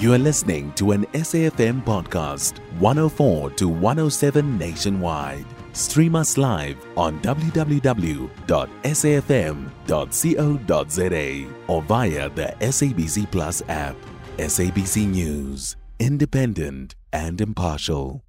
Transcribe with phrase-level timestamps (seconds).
[0.00, 5.44] You are listening to an SAFM podcast, 104 to 107 nationwide.
[5.72, 7.74] Stream us live on www.safm.co.za
[11.66, 13.96] or via the SABC Plus app.
[14.36, 18.22] SABC News, independent and impartial.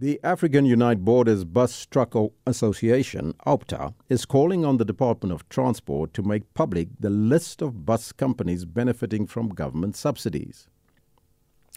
[0.00, 2.16] The African Unite Borders Bus Truck
[2.48, 7.86] Association, AUBBTA, is calling on the Department of Transport to make public the list of
[7.86, 10.66] bus companies benefiting from government subsidies.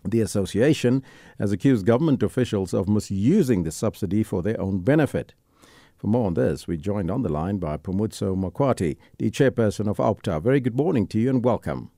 [0.06, 1.04] The association
[1.40, 5.34] has accused government officials of misusing the subsidy for their own benefit.
[5.98, 9.98] For more on this, we joined on the line by Phumudzo Mukhwathi, the chairperson of
[9.98, 10.44] AUBBTA.
[10.44, 11.90] Very good morning to you and welcome.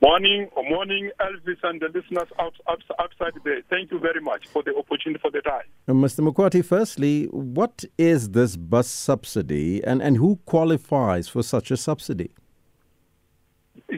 [0.00, 3.62] Morning, morning, Elvis and the listeners out, out, outside there.
[3.68, 5.64] Thank you very much for the opportunity for the time.
[5.88, 6.20] Uh, Mr.
[6.20, 12.30] Mukhwathi, firstly, what is this bus subsidy and, and who qualifies for such a subsidy?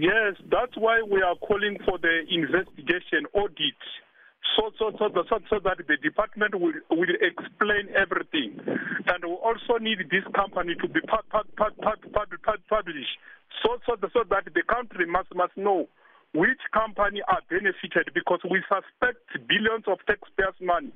[0.01, 3.77] Yes, that's why we are calling for the investigation audit.
[4.57, 8.57] So, so, so, so, so that the department will, will explain everything.
[8.65, 11.69] And we also need this company to be pub, pub, pub,
[12.69, 13.17] published
[13.63, 15.89] so, so, so that the country must, must know
[16.33, 20.93] which company are benefited because we suspect billions of taxpayers' money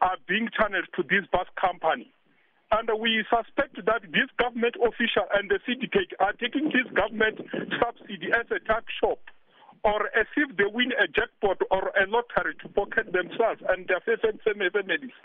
[0.00, 2.10] are being channeled to this bus company.
[2.70, 7.40] And we suspect that this government official and the syndicate are taking this government
[7.80, 9.18] subsidy as a tax shop
[9.84, 14.00] or as if they win a jackpot or a lottery to pocket themselves and their
[14.04, 15.16] families.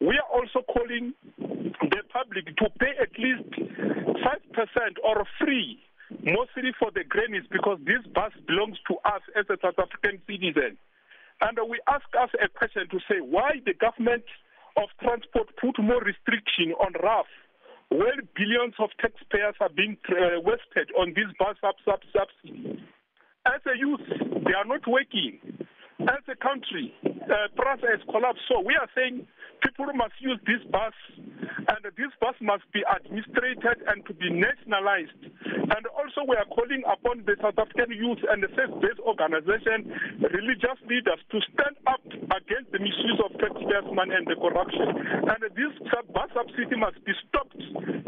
[0.00, 5.78] We are also calling the public to pay at least 5% or free,
[6.24, 10.76] mostly for the grannies, because this bus belongs to us as a South African citizen.
[11.40, 14.24] And we ask us a question to say why the government
[14.76, 17.26] of transport put more restriction on RAF,
[17.90, 22.80] where billions of taxpayers are being uh, wasted on these bus sub sub subsidy.
[23.46, 24.06] As a youth,
[24.46, 25.40] they are not working.
[26.00, 28.42] As a country, uh, price has collapsed.
[28.48, 29.26] So we are saying
[29.62, 35.22] people must use this bus, and this bus must be administrated and to be nationalized.
[35.46, 39.88] And also, we are calling upon the South African youth and the faith-based organization,
[40.20, 42.04] religious leaders, to stand up
[42.36, 44.88] against the misuse of taxpayers' money and the corruption.
[45.26, 45.72] And this
[46.12, 47.56] bus subsidy must be stopped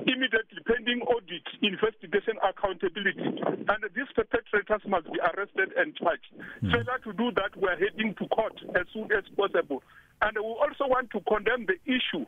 [0.04, 3.40] immediately, pending audit, investigation, accountability.
[3.40, 6.28] And these perpetrators must be arrested and charged.
[6.62, 6.72] Mm.
[6.72, 9.82] Failure to do that, we are heading to court as soon as possible.
[10.24, 12.24] And we also want to condemn the issue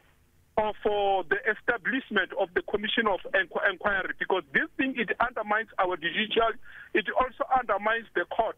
[0.59, 5.97] of uh, the establishment of the Commission of Inquiry because this thing it undermines our
[5.97, 6.53] judicial,
[6.95, 8.57] it also undermines the court.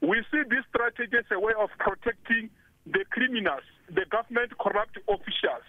[0.00, 2.50] We see this strategy as a way of protecting
[2.86, 5.66] the criminals, the government corrupt officials.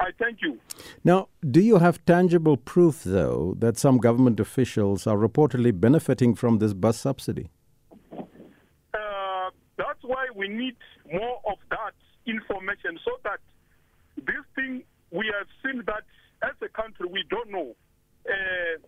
[0.00, 0.58] I thank you.
[1.04, 6.58] Now, do you have tangible proof, though, that some government officials are reportedly benefiting from
[6.58, 7.50] this bus subsidy?
[8.12, 10.76] Uh, that's why we need
[11.12, 11.58] more of
[12.26, 13.40] information so that
[14.16, 16.04] this thing we have seen that
[16.42, 17.74] as a country we don't know.
[18.24, 18.78] Uh,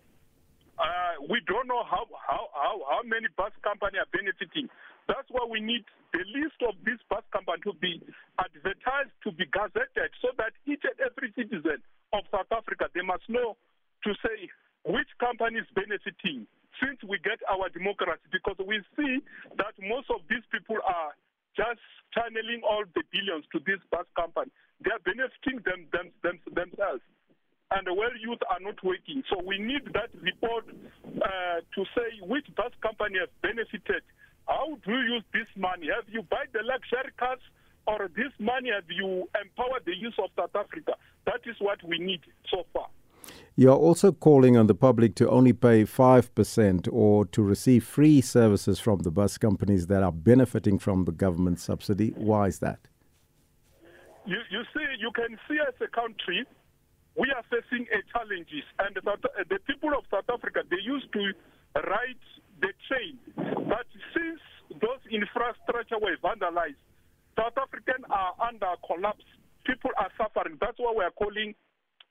[0.75, 4.67] uh, we don't know how, how, how, how many bus companies are benefiting.
[5.07, 8.03] That's why we need the list of these bus companies to be
[8.35, 11.79] advertised, to be gazetted, so that each and every citizen
[12.11, 13.55] of South Africa, they must know
[14.03, 14.51] to say
[14.83, 16.43] which company is benefiting
[16.83, 19.23] since we get our democracy, because we see
[19.55, 21.15] that most of these people are
[21.55, 21.79] just
[22.35, 24.51] channeling all the billions to this bus company.
[24.83, 27.01] They are benefiting them, them, them themselves.
[27.71, 29.23] And the well, youth are not working.
[29.29, 34.03] So we need that report uh, to say which bus company has benefited.
[34.47, 35.89] How do you use this money?
[35.89, 37.41] Have you buy the luxury cars
[37.87, 40.93] or this money have you empowered the use of South Africa?
[41.25, 42.89] That is what we need so far.
[43.57, 48.79] You're also calling on the public to only pay 5% or to receive free services
[48.79, 52.09] from the bus companies that are benefiting from the government subsidy.
[52.17, 52.79] Why is that?
[54.25, 56.43] You, you see, you can see as a country,
[57.15, 59.15] we are facing a challenges, and the, uh,
[59.47, 61.31] the people of South Africa they used to
[61.75, 62.19] ride
[62.59, 63.15] the train,
[63.69, 64.41] but since
[64.81, 66.81] those infrastructure were vandalized,
[67.39, 69.23] South Africans are under collapse.
[69.65, 70.57] People are suffering.
[70.59, 71.55] That's why we are calling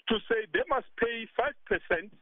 [0.08, 2.12] to say they must pay five percent,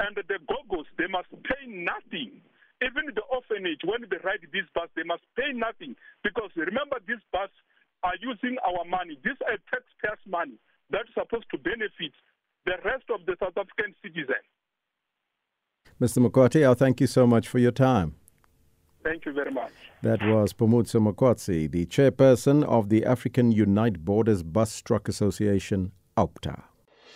[0.00, 2.40] and the gogos they must pay nothing.
[2.80, 7.18] Even the orphanage, when they ride this bus, they must pay nothing because remember, this
[7.32, 7.50] bus
[8.04, 9.18] are using our money.
[9.24, 10.58] This is taxpayers' money
[10.90, 12.14] that's supposed to benefit
[12.64, 14.46] the rest of the South African citizens.
[16.00, 16.24] Mr.
[16.24, 18.14] Mukhwathi, I thank you so much for your time.
[19.02, 19.72] Thank you very much.
[20.02, 26.62] That was Phumudzo Mukhwathi, the chairperson of the African Unite Borders Bus Truck Association, AUBBTA.